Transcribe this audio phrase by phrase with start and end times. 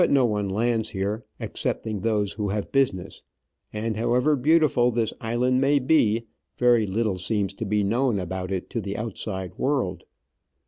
[0.01, 3.21] 22 1 no one lands here excepting those who have business,
[3.71, 6.25] and, however beautiful this island may be,
[6.57, 10.05] very little seems to be known about it to the outside world.